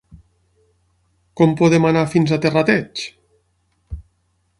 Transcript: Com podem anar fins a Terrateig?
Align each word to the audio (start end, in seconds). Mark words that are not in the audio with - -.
Com 1.41 1.53
podem 1.59 1.85
anar 1.89 2.03
fins 2.13 2.33
a 2.33 2.39
Terrateig? 2.47 3.05